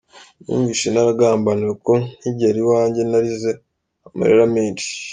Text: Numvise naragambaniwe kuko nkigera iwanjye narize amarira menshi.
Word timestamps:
Numvise 0.45 0.85
naragambaniwe 0.89 1.73
kuko 1.77 1.93
nkigera 2.19 2.57
iwanjye 2.63 3.01
narize 3.09 3.51
amarira 4.07 4.45
menshi. 4.55 4.89